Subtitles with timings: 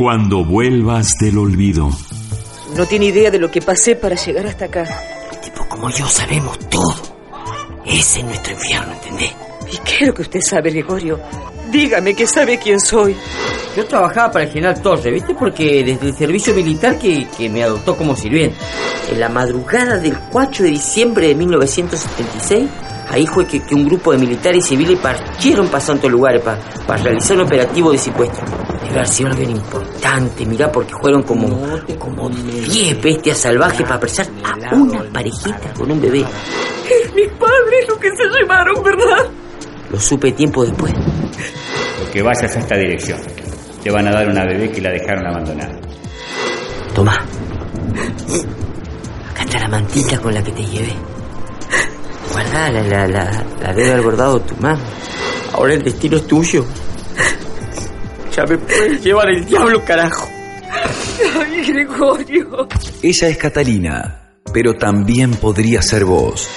[0.00, 1.90] Cuando vuelvas del olvido.
[2.74, 4.88] No tiene idea de lo que pasé para llegar hasta acá.
[5.44, 6.94] Tipo como yo sabemos todo.
[7.84, 9.34] Ese es nuestro infierno, ¿entendés?
[9.70, 11.20] ¿Y qué es lo que usted sabe, Gregorio?
[11.70, 13.14] Dígame que sabe quién soy.
[13.76, 15.34] Yo trabajaba para el general Torre, ¿viste?
[15.34, 18.56] Porque desde el servicio militar que, que me adoptó como sirviente.
[19.12, 22.70] En la madrugada del 4 de diciembre de 1976,
[23.10, 27.02] ahí fue que, que un grupo de militares y civiles partieron para santos lugares para
[27.02, 28.69] realizar un operativo de secuestro.
[28.90, 31.48] Debe haber sido algo importante, mirá, porque fueron como,
[31.96, 36.24] como 10 bestias salvajes para apresar a una parejita con un bebé.
[37.14, 39.30] Mis padres lo que se llevaron, ¿verdad?
[39.92, 40.92] Lo supe tiempo después.
[42.00, 43.20] Porque vayas a esta dirección.
[43.80, 45.78] Te van a dar una bebé que la dejaron abandonada.
[46.92, 47.14] Toma.
[49.30, 50.94] Acá está la mantita con la que te llevé.
[52.32, 54.80] Guardala, la, la, la debe haber bordado tu mano.
[55.52, 56.64] Ahora el destino es tuyo.
[58.40, 60.26] Ya me puedes llevar el diablo, carajo.
[61.38, 62.68] Ay, Gregorio.
[63.02, 66.48] Ella es Catalina, pero también podría ser vos.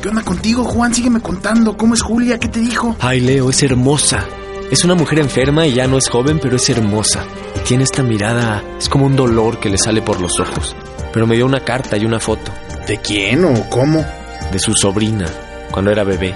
[0.00, 0.94] ¿Qué onda contigo, Juan?
[0.94, 1.76] Sígueme contando.
[1.76, 2.38] ¿Cómo es Julia?
[2.38, 2.96] ¿Qué te dijo?
[3.00, 4.26] Ay, Leo, es hermosa.
[4.70, 7.22] Es una mujer enferma y ya no es joven, pero es hermosa.
[7.54, 10.74] Y tiene esta mirada, es como un dolor que le sale por los ojos.
[11.12, 12.50] Pero me dio una carta y una foto.
[12.86, 14.06] ¿De quién o cómo?
[14.50, 15.26] De su sobrina,
[15.70, 16.34] cuando era bebé.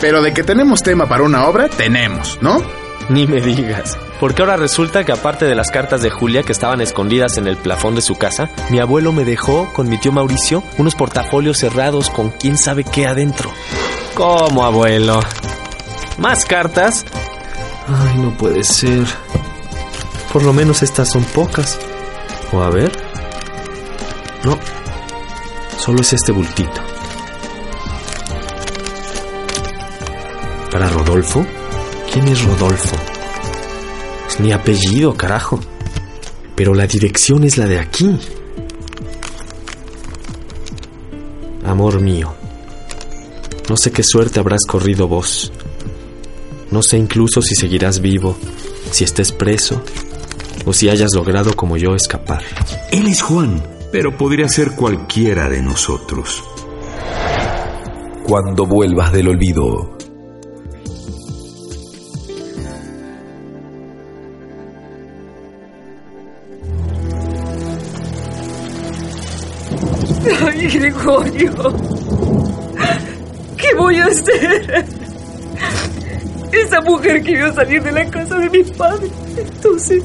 [0.00, 2.81] Pero de que tenemos tema para una obra, tenemos, ¿no?
[3.12, 3.98] Ni me digas.
[4.18, 7.58] Porque ahora resulta que aparte de las cartas de Julia que estaban escondidas en el
[7.58, 12.08] plafón de su casa, mi abuelo me dejó con mi tío Mauricio unos portafolios cerrados
[12.08, 13.50] con quién sabe qué adentro.
[14.14, 15.20] ¿Cómo, abuelo?
[16.16, 17.04] ¿Más cartas?
[17.86, 19.04] Ay, no puede ser.
[20.32, 21.78] Por lo menos estas son pocas.
[22.50, 22.92] O a ver.
[24.44, 24.58] No.
[25.76, 26.80] Solo es este bultito.
[30.70, 31.44] ¿Para Rodolfo?
[32.12, 32.96] ¿Quién es Rodolfo?
[34.28, 35.58] Es mi apellido, carajo.
[36.54, 38.18] Pero la dirección es la de aquí.
[41.64, 42.34] Amor mío,
[43.70, 45.50] no sé qué suerte habrás corrido vos.
[46.70, 48.36] No sé incluso si seguirás vivo,
[48.90, 49.82] si estés preso
[50.66, 52.42] o si hayas logrado como yo escapar.
[52.90, 56.44] Él es Juan, pero podría ser cualquiera de nosotros.
[58.24, 60.01] Cuando vuelvas del olvido.
[70.62, 71.52] Ay, Gregorio.
[73.56, 74.86] ¿Qué voy a hacer?
[76.52, 80.04] Esa mujer que vio salir de la casa de mis padres, entonces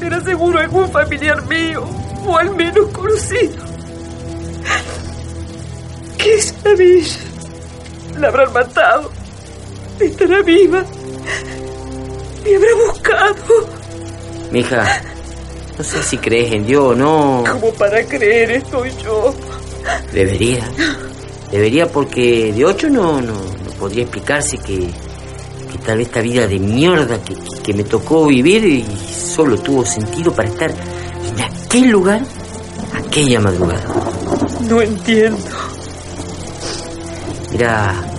[0.00, 1.84] era seguro algún familiar mío,
[2.26, 3.64] o al menos conocido.
[6.16, 7.18] ¿Qué sabéis?
[8.18, 9.10] La habrán matado.
[10.00, 10.84] Estará viva.
[12.44, 13.68] Me habrá buscado.
[14.50, 15.02] Mija,
[15.76, 17.44] no sé si crees en Dios o no.
[17.46, 19.34] Como para creer estoy yo.
[20.12, 20.64] Debería.
[21.50, 24.78] Debería porque de ocho no, no, no podría explicarse que,
[25.70, 29.84] que tal vez esta vida de mierda que, que me tocó vivir y solo tuvo
[29.84, 32.22] sentido para estar en aquel lugar
[32.94, 33.84] aquella madrugada.
[34.68, 35.38] No entiendo.
[37.50, 38.11] Mira,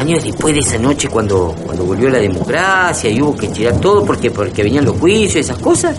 [0.00, 4.04] años después de esa noche cuando, cuando volvió la democracia y hubo que tirar todo
[4.04, 5.96] porque, porque venían los juicios y esas cosas,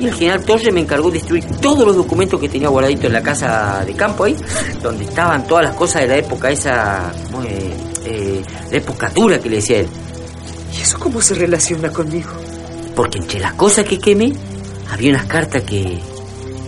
[0.00, 3.12] y el general Torres me encargó de destruir todos los documentos que tenía guardaditos en
[3.12, 4.36] la casa de campo ahí,
[4.82, 7.52] donde estaban todas las cosas de la época esa, ¿cómo es?
[8.04, 9.88] Eh, la época dura que le decía él.
[10.76, 12.30] ¿Y eso cómo se relaciona conmigo?
[12.96, 14.32] Porque entre las cosas que quemé,
[14.90, 16.00] había unas cartas que,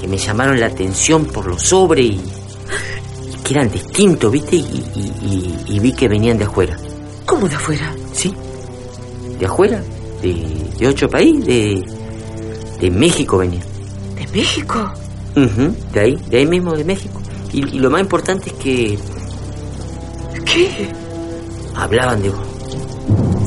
[0.01, 2.44] que me llamaron la atención por los sobres y, y
[3.45, 4.57] que eran distintos, ¿viste?
[4.57, 4.61] Y,
[4.95, 5.13] y-
[5.69, 6.77] y- y vi que venían de afuera.
[7.27, 7.95] ¿Cómo de afuera?
[8.13, 8.35] ¿Sí?
[9.39, 9.83] ¿De afuera?
[10.23, 10.35] ¿De,
[10.79, 11.45] de otro país?
[11.45, 11.85] De,
[12.81, 13.63] de México venían.
[14.17, 14.93] ¿De México?
[15.37, 17.21] Ujú, de ahí, de ahí mismo, de México.
[17.53, 18.99] Y, y lo más importante es que
[20.45, 20.89] ¿Qué?
[21.75, 22.41] hablaban de vos.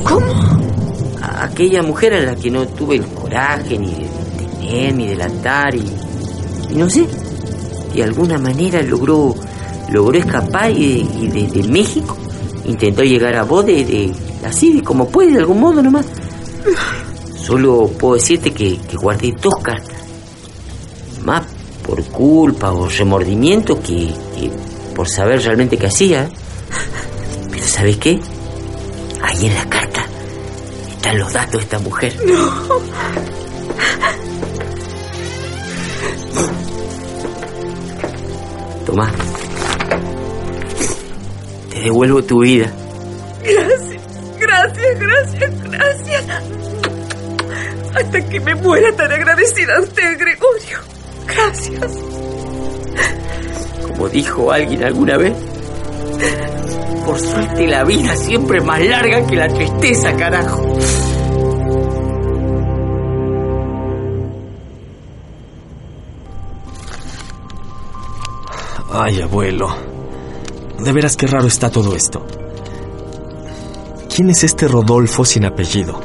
[0.04, 0.32] ¿Cómo?
[1.22, 4.06] A- aquella mujer a la que no tuve el coraje ni de
[4.38, 5.84] tener, ni de delatar y,
[6.70, 7.06] y no sé,
[7.94, 9.34] de alguna manera logró
[9.90, 12.16] logró escapar y, y desde México
[12.64, 14.12] intentó llegar a vos de, de
[14.46, 16.06] así, de como puede, de algún modo nomás.
[17.36, 19.96] Solo puedo decirte que, que guardé dos cartas.
[21.24, 21.44] Más
[21.82, 24.50] por culpa o remordimiento que, que
[24.94, 26.28] por saber realmente qué hacía.
[27.50, 28.20] Pero ¿sabes qué?
[29.22, 30.04] Ahí en la carta
[30.90, 32.14] están los datos de esta mujer.
[38.84, 39.10] Tomá.
[41.78, 42.72] Te devuelvo tu vida.
[43.40, 44.02] Gracias,
[44.40, 46.24] gracias, gracias, gracias.
[47.94, 50.78] hasta que me muera tan agradecida a usted, Gregorio.
[51.28, 51.98] Gracias.
[53.82, 55.34] Como dijo alguien alguna vez,
[57.06, 60.60] por suerte la vida siempre es más larga que la tristeza, carajo.
[68.90, 69.97] Ay, abuelo.
[70.78, 72.24] De veras qué raro está todo esto.
[74.14, 76.00] ¿Quién es este Rodolfo sin apellido?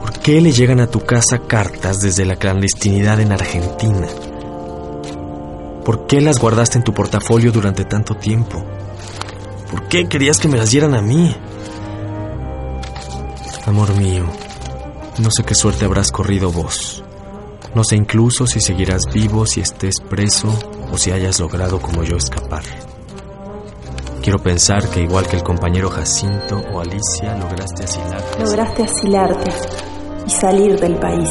[0.00, 4.06] ¿Por qué le llegan a tu casa cartas desde la clandestinidad en Argentina?
[5.84, 8.64] ¿Por qué las guardaste en tu portafolio durante tanto tiempo?
[9.70, 11.34] ¿Por qué querías que me las dieran a mí?
[13.66, 14.24] Amor mío,
[15.18, 17.02] no sé qué suerte habrás corrido vos.
[17.74, 20.56] No sé incluso si seguirás vivo, si estés preso
[20.92, 22.62] o si hayas logrado como yo escapar.
[24.24, 28.42] Quiero pensar que igual que el compañero Jacinto o Alicia lograste asilarte.
[28.42, 29.50] Lograste asilarte
[30.26, 31.30] y salir del país.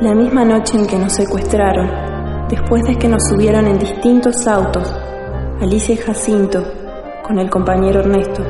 [0.00, 4.92] La misma noche en que nos secuestraron, después de que nos subieron en distintos autos,
[5.60, 6.64] Alicia y Jacinto,
[7.22, 8.42] con el compañero Ernesto,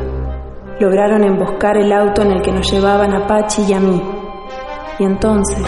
[0.81, 4.03] lograron emboscar el auto en el que nos llevaban a Pachi y a mí.
[5.01, 5.67] Y entonces,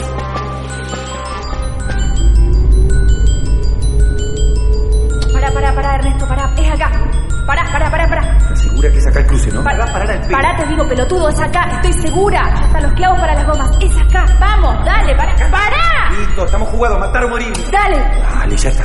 [7.50, 8.37] Pará, pará, pará, pará.
[8.37, 9.64] ¿Estás segura que es acá el cruce, no?
[9.64, 10.31] Pa- Va a parar al pelo.
[10.38, 11.69] Pará, te digo, pelotudo, es acá.
[11.82, 12.43] Estoy segura.
[12.64, 13.70] Están los clavos para las gomas.
[13.81, 14.25] Es acá.
[14.38, 15.35] Vamos, dale, pará.
[15.50, 16.11] ¡Pará!
[16.17, 17.52] Listo, estamos jugados, matar o morir.
[17.73, 17.99] Dale.
[18.38, 18.85] Dale, ya está.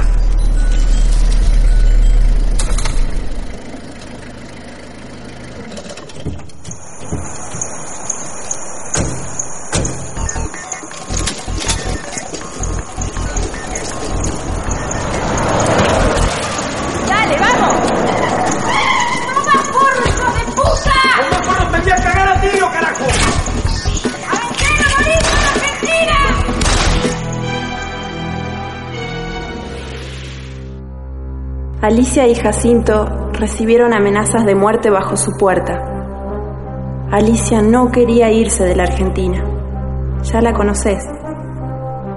[31.85, 35.83] Alicia y Jacinto recibieron amenazas de muerte bajo su puerta.
[37.11, 39.43] Alicia no quería irse de la Argentina.
[40.23, 41.07] Ya la conoces.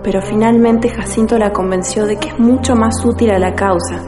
[0.03, 4.01] Pero finalmente Jacinto la convenció de que es mucho más útil a la causa,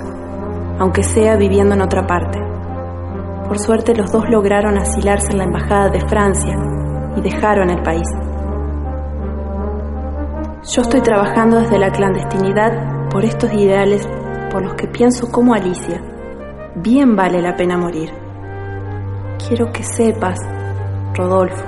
[0.78, 2.40] aunque sea viviendo en otra parte.
[3.46, 6.56] Por suerte los dos lograron asilarse en la Embajada de Francia
[7.18, 8.08] y dejaron el país.
[10.72, 14.08] Yo estoy trabajando desde la clandestinidad por estos ideales
[14.50, 16.02] por los que pienso como Alicia.
[16.74, 18.10] Bien vale la pena morir.
[19.48, 20.38] Quiero que sepas,
[21.14, 21.66] Rodolfo,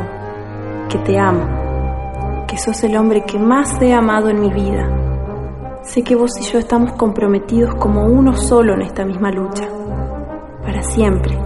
[0.89, 4.89] que te amo, que sos el hombre que más he amado en mi vida.
[5.83, 9.67] Sé que vos y yo estamos comprometidos como uno solo en esta misma lucha,
[10.63, 11.37] para siempre.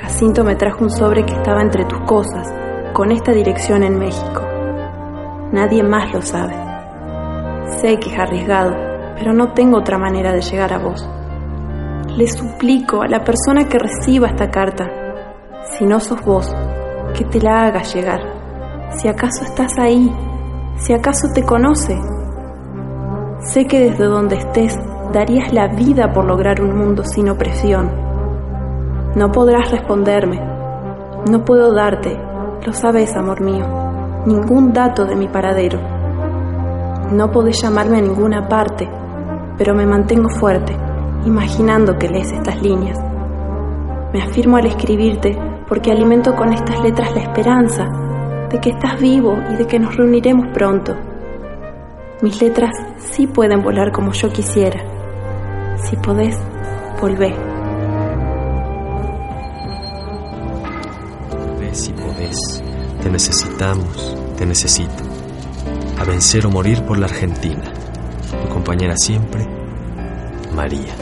[0.00, 2.52] Jacinto me trajo un sobre que estaba entre tus cosas,
[2.92, 4.42] con esta dirección en México.
[5.50, 6.54] Nadie más lo sabe.
[7.80, 8.76] Sé que es arriesgado,
[9.16, 11.08] pero no tengo otra manera de llegar a vos.
[12.16, 14.90] Le suplico a la persona que reciba esta carta,
[15.76, 16.54] si no sos vos,
[17.16, 18.20] que te la haga llegar.
[18.90, 20.12] Si acaso estás ahí,
[20.76, 21.98] si acaso te conoce.
[23.40, 24.78] Sé que desde donde estés
[25.12, 27.90] darías la vida por lograr un mundo sin opresión.
[29.16, 30.40] No podrás responderme.
[31.30, 32.18] No puedo darte,
[32.66, 33.64] lo sabes, amor mío,
[34.26, 35.78] ningún dato de mi paradero.
[37.10, 38.88] No podés llamarme a ninguna parte,
[39.56, 40.76] pero me mantengo fuerte,
[41.24, 42.98] imaginando que lees estas líneas.
[44.12, 45.36] Me afirmo al escribirte
[45.68, 47.84] porque alimento con estas letras la esperanza
[48.50, 50.94] de que estás vivo y de que nos reuniremos pronto.
[52.22, 54.80] Mis letras sí pueden volar como yo quisiera.
[55.76, 56.38] Si podés,
[57.00, 57.34] volvé.
[61.58, 62.62] Ve si podés.
[63.02, 65.02] Te necesitamos, te necesito.
[65.98, 67.73] A vencer o morir por la Argentina.
[68.54, 69.44] Tu compañera siempre,
[70.54, 70.94] María.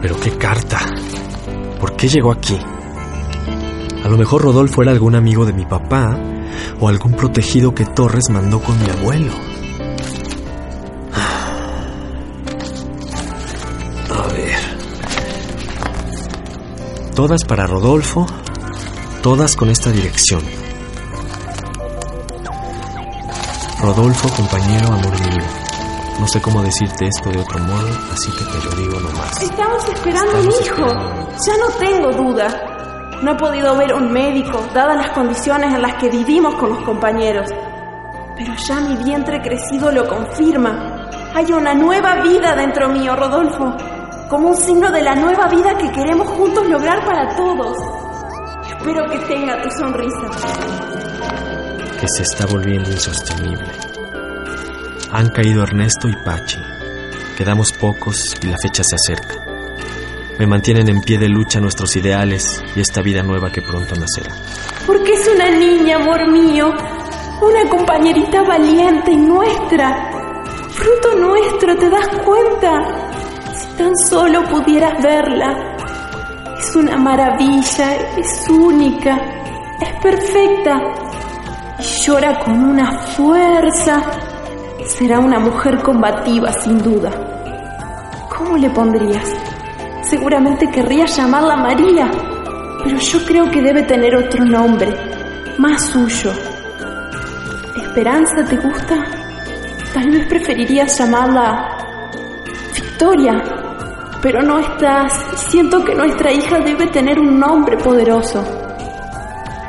[0.00, 0.78] Pero qué carta.
[1.80, 2.56] ¿Por qué llegó aquí?
[4.04, 6.16] A lo mejor Rodolfo era algún amigo de mi papá
[6.78, 9.32] o algún protegido que Torres mandó con mi abuelo.
[14.10, 14.60] A ver.
[17.16, 18.26] Todas para Rodolfo,
[19.22, 20.61] todas con esta dirección.
[23.82, 25.42] Rodolfo, compañero, amor mío.
[26.20, 29.42] No sé cómo decirte esto de otro modo, así que te lo digo nomás.
[29.42, 30.86] Estamos esperando Estamos un hijo.
[30.86, 31.28] esperando.
[31.44, 33.18] Ya no tengo duda.
[33.22, 36.82] No he podido ver un médico, dadas las condiciones en las que vivimos con los
[36.84, 37.48] compañeros.
[38.36, 41.08] Pero ya mi vientre crecido lo confirma.
[41.34, 43.74] Hay una nueva vida dentro mío, Rodolfo.
[44.28, 47.76] Como un signo de la nueva vida que queremos juntos lograr para todos.
[48.68, 51.11] Espero que tenga tu sonrisa.
[52.02, 53.70] Que se está volviendo insostenible.
[55.12, 56.58] Han caído Ernesto y Pachi.
[57.38, 59.36] Quedamos pocos y la fecha se acerca.
[60.36, 64.34] Me mantienen en pie de lucha nuestros ideales y esta vida nueva que pronto nacerá.
[64.84, 66.74] Porque es una niña, amor mío.
[67.40, 70.10] Una compañerita valiente y nuestra.
[70.70, 72.82] Fruto nuestro, ¿te das cuenta?
[73.54, 75.76] Si tan solo pudieras verla.
[76.58, 79.20] Es una maravilla, es única,
[79.80, 81.01] es perfecta.
[81.82, 84.00] Llora con una fuerza.
[84.86, 87.10] Será una mujer combativa, sin duda.
[88.28, 89.34] ¿Cómo le pondrías?
[90.04, 92.08] Seguramente querrías llamarla María,
[92.84, 94.94] pero yo creo que debe tener otro nombre,
[95.58, 96.30] más suyo.
[97.76, 99.04] ¿Esperanza te gusta?
[99.92, 101.68] Tal vez preferirías llamarla
[102.76, 103.42] Victoria,
[104.22, 105.12] pero no estás.
[105.48, 108.44] Siento que nuestra hija debe tener un nombre poderoso.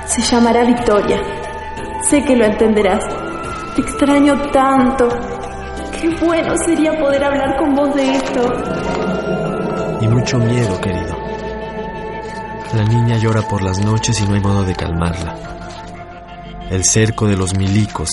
[0.05, 1.32] Se llamará Victoria.
[2.09, 3.03] Sé que lo entenderás.
[3.75, 5.07] Te extraño tanto.
[5.99, 8.41] Qué bueno sería poder hablar con vos de esto.
[10.01, 11.15] Y mucho miedo, querido.
[12.75, 15.35] La niña llora por las noches y no hay modo de calmarla.
[16.69, 18.09] El cerco de los milicos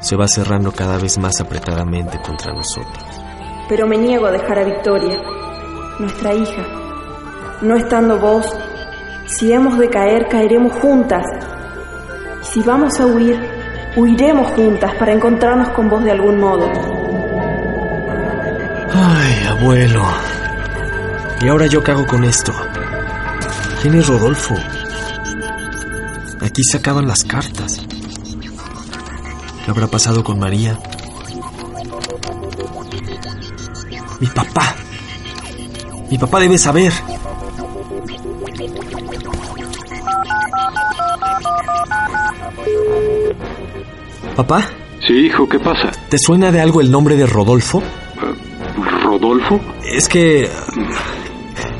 [0.00, 3.02] se va cerrando cada vez más apretadamente contra nosotros.
[3.68, 5.18] Pero me niego a dejar a Victoria,
[5.98, 6.62] nuestra hija.
[7.62, 8.46] No estando vos,
[9.26, 11.24] si hemos de caer, caeremos juntas.
[12.54, 13.36] Si vamos a huir,
[13.96, 16.70] huiremos juntas para encontrarnos con vos de algún modo.
[18.94, 20.04] Ay, abuelo.
[21.40, 22.52] ¿Y ahora yo qué hago con esto?
[23.82, 24.54] ¿Quién es Rodolfo?
[26.42, 27.84] Aquí se acaban las cartas.
[29.64, 30.78] ¿Qué habrá pasado con María?
[34.20, 34.76] Mi papá.
[36.08, 36.92] Mi papá debe saber.
[44.36, 44.68] ¿Papá?
[45.06, 45.90] Sí, hijo, ¿qué pasa?
[46.08, 47.82] ¿Te suena de algo el nombre de Rodolfo?
[49.04, 49.60] ¿Rodolfo?
[49.84, 50.48] Es que...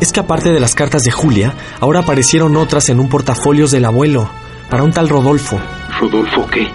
[0.00, 3.86] Es que aparte de las cartas de Julia, ahora aparecieron otras en un portafolios del
[3.86, 4.28] abuelo,
[4.70, 5.58] para un tal Rodolfo.
[6.00, 6.68] ¿Rodolfo qué?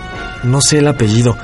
[0.43, 1.37] No sé el apellido.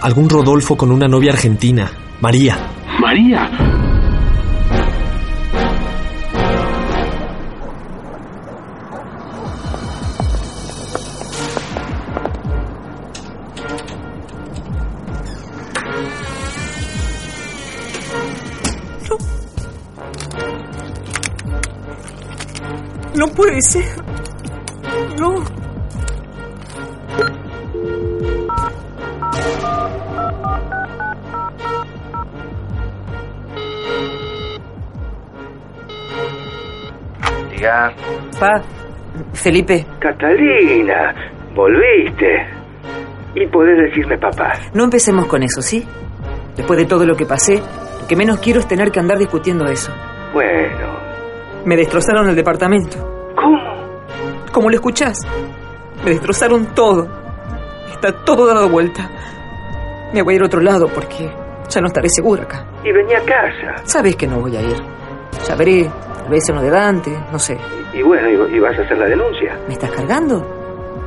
[0.00, 1.90] Algún Rodolfo con una novia argentina,
[2.20, 2.58] María.
[3.00, 3.50] María.
[23.42, 23.84] No puede ser.
[25.18, 25.42] No.
[37.50, 37.92] Diga.
[38.38, 38.62] Pa,
[39.34, 41.14] Felipe, Catalina,
[41.54, 42.46] volviste.
[43.34, 44.52] Y podés decirme papá.
[44.74, 45.86] no empecemos con eso, ¿sí?
[46.56, 47.56] Después de todo lo que pasé,
[48.00, 49.92] lo que menos quiero es tener que andar discutiendo eso.
[50.34, 51.00] Bueno,
[51.64, 53.21] Me destrozaron el departamento.
[54.52, 55.18] Como lo escuchás.
[56.04, 57.08] Me destrozaron todo.
[57.90, 59.10] Está todo dado vuelta.
[60.12, 61.30] Me voy a ir a otro lado porque
[61.68, 62.66] ya no estaré segura acá.
[62.84, 63.82] Y venía a casa.
[63.84, 64.76] Sabes que no voy a ir.
[65.48, 67.56] Ya veré, tal vez en lo de Dante, no sé.
[67.94, 69.58] Y bueno, y, y vas a hacer la denuncia.
[69.66, 70.44] ¿Me estás cargando?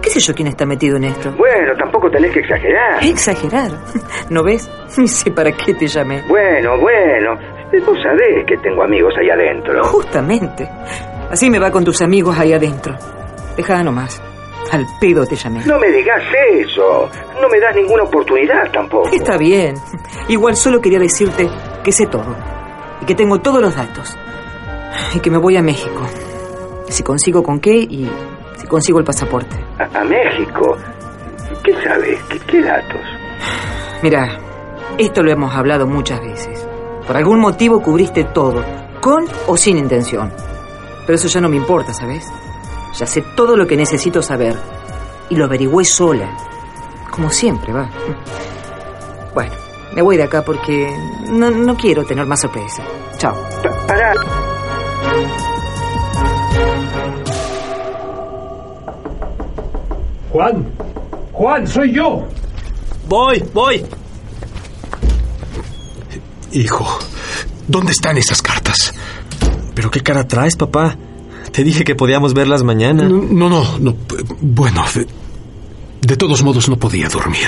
[0.02, 1.32] ¿Qué sé yo quién está metido en esto?
[1.38, 3.04] Bueno, tampoco tenés que exagerar.
[3.04, 3.72] Exagerar.
[4.30, 4.70] ¿No ves?
[4.98, 6.24] Ni sé para qué te llamé.
[6.28, 7.36] Bueno, bueno.
[7.86, 9.84] Vos sabés que tengo amigos ahí adentro.
[9.84, 10.70] Justamente.
[11.30, 12.96] Así me va con tus amigos ahí adentro.
[13.56, 14.22] Deja nomás.
[14.72, 15.64] Al pedo te llamé.
[15.66, 16.22] No me digas
[16.54, 17.10] eso.
[17.40, 19.10] No me das ninguna oportunidad tampoco.
[19.10, 19.76] Está bien.
[20.28, 21.48] Igual solo quería decirte
[21.84, 22.36] que sé todo.
[23.02, 24.18] Y que tengo todos los datos.
[25.14, 26.02] Y que me voy a México.
[26.88, 28.10] Si consigo con qué y
[28.58, 29.56] si consigo el pasaporte.
[29.80, 30.78] A, a México.
[31.64, 32.22] ¿Qué sabes?
[32.24, 33.02] ¿Qué, qué datos?
[34.02, 34.38] Mira,
[34.98, 36.68] esto lo hemos hablado muchas veces.
[37.06, 38.64] Por algún motivo cubriste todo,
[39.02, 40.32] con o sin intención.
[41.06, 42.28] Pero eso ya no me importa, ¿sabes?
[42.98, 44.56] Ya sé todo lo que necesito saber.
[45.30, 46.30] Y lo averigüé sola.
[47.12, 47.90] Como siempre, va.
[49.34, 49.54] Bueno,
[49.94, 50.96] me voy de acá porque
[51.30, 52.86] no, no quiero tener más sorpresas.
[53.18, 53.36] Chao.
[53.88, 54.14] Pará.
[60.32, 60.66] Juan,
[61.32, 62.28] Juan, soy yo.
[63.08, 63.86] Voy, voy.
[66.52, 66.86] Hijo,
[67.68, 68.94] ¿dónde están esas cartas?
[69.74, 70.96] ¿Pero qué cara traes, papá?
[71.56, 73.04] Te dije que podíamos verlas mañana.
[73.04, 73.80] No, no, no.
[73.80, 73.96] no,
[74.42, 75.08] Bueno, de,
[76.02, 77.48] de todos modos no podía dormir.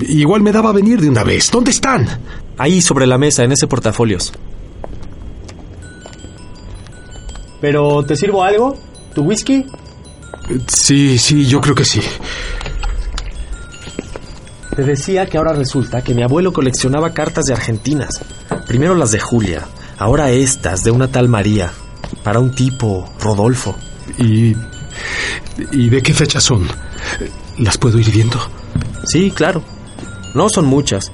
[0.00, 1.50] Igual me daba venir de una vez.
[1.50, 2.06] ¿Dónde están?
[2.56, 4.32] Ahí sobre la mesa, en ese portafolios.
[7.60, 8.78] ¿Pero te sirvo algo?
[9.14, 9.66] ¿Tu whisky?
[10.68, 12.00] Sí, sí, yo creo que sí.
[14.74, 18.22] Te decía que ahora resulta que mi abuelo coleccionaba cartas de argentinas.
[18.66, 19.66] Primero las de Julia,
[19.98, 21.72] ahora estas de una tal María,
[22.22, 23.76] para un tipo, Rodolfo.
[24.18, 24.54] ¿Y,
[25.72, 26.66] ¿Y de qué fecha son?
[27.58, 28.38] ¿Las puedo ir viendo?
[29.04, 29.62] Sí, claro.
[30.34, 31.10] No son muchas.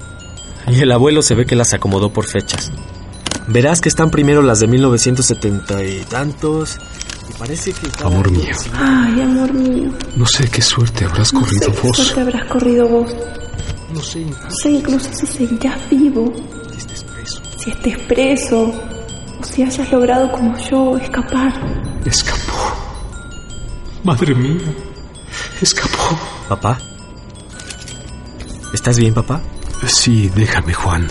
[0.69, 2.71] Y el abuelo se ve que las acomodó por fechas.
[3.49, 6.79] Verás que están primero las de 1970 y tantos.
[7.31, 7.89] Y parece que...
[7.89, 8.55] cada Amor mío.
[8.75, 9.91] Ay, amor mío.
[10.17, 11.97] No sé qué suerte habrás No corrido sé qué vos.
[11.97, 13.17] suerte habrás corrido vos.
[13.95, 14.21] No sé.
[14.25, 16.33] No sé incluso si seguirás vivo.
[17.57, 18.65] Si estés preso.
[18.67, 18.98] O
[19.59, 21.53] si hayas logrado como yo escapar.
[22.05, 22.77] Escapó.
[24.05, 24.73] Madre mía.
[25.61, 26.17] Escapó.
[26.49, 26.79] ¿Papá?
[28.73, 29.41] ¿Estás bien, papá?
[29.85, 31.09] Sí, déjame, Juan.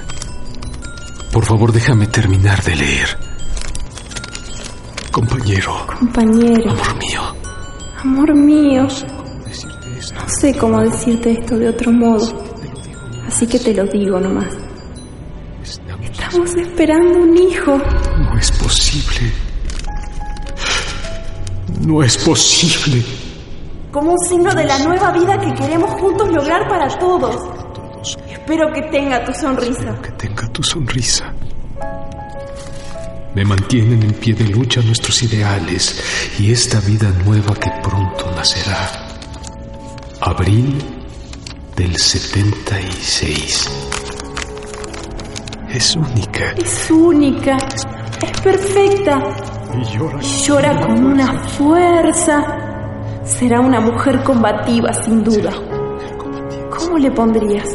[1.33, 3.17] Por favor, déjame terminar de leer.
[5.11, 6.71] Compañero, Compañero.
[6.71, 7.21] amor mío.
[7.99, 8.83] Amor mío.
[8.83, 12.45] No sé cómo decirte esto de otro modo.
[13.27, 14.53] Así que te lo digo nomás.
[16.01, 17.81] Estamos esperando un hijo.
[18.67, 19.31] No es posible.
[21.87, 23.05] No es posible.
[23.93, 27.37] Como un signo de la nueva vida que queremos juntos lograr para todos.
[28.29, 30.01] Espero que tenga tu sonrisa.
[30.01, 31.33] Que tenga tu sonrisa.
[33.35, 36.03] Me mantienen en pie de lucha nuestros ideales
[36.37, 38.89] y esta vida nueva que pronto nacerá.
[40.19, 40.77] Abril
[41.77, 43.71] del 76.
[45.69, 46.53] Es única.
[46.57, 47.57] Es única.
[47.57, 47.86] Es
[48.43, 49.19] perfecta.
[49.73, 50.19] Y llora.
[50.19, 52.43] Llora con una fuerza.
[53.23, 55.51] Será una mujer combativa, sin duda.
[56.69, 57.69] ¿Cómo le pondrías?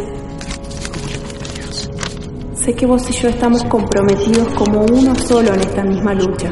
[2.55, 6.51] Sé que vos y yo estamos comprometidos como uno solo en esta misma lucha.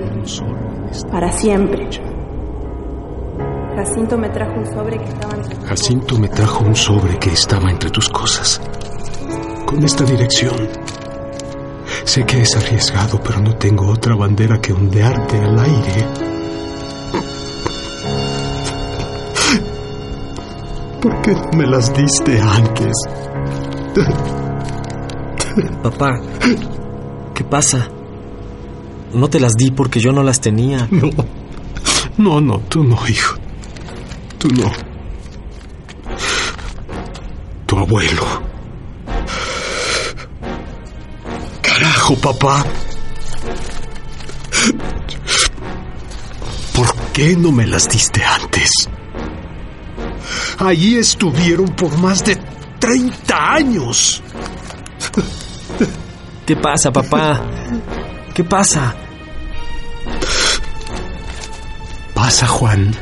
[1.10, 1.88] Para siempre.
[3.76, 7.70] Jacinto me trajo un sobre que estaba entre Jacinto me trajo un sobre que estaba
[7.70, 8.60] entre tus cosas.
[9.66, 10.79] Con esta dirección.
[12.10, 16.08] Sé que es arriesgado, pero no tengo otra bandera que ondearte al aire.
[21.00, 22.96] ¿Por qué me las diste antes?
[25.84, 26.20] Papá,
[27.32, 27.88] ¿qué pasa?
[29.14, 30.88] No te las di porque yo no las tenía.
[30.90, 31.10] No.
[32.18, 33.36] No, no, tú no, hijo.
[34.36, 34.68] Tú no.
[37.66, 38.49] Tu abuelo.
[42.16, 42.64] Papá.
[46.74, 48.88] ¿Por qué no me las diste antes?
[50.58, 52.36] Allí estuvieron por más de
[52.80, 54.22] 30 años.
[56.44, 57.40] ¿Qué pasa, papá?
[58.34, 58.94] ¿Qué pasa?
[62.12, 62.94] Pasa, Juan.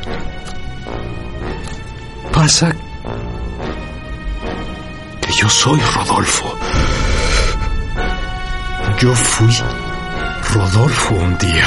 [2.31, 2.75] Pasa
[5.21, 6.55] que yo soy Rodolfo.
[9.01, 9.47] Yo fui
[10.53, 11.63] Rodolfo un día.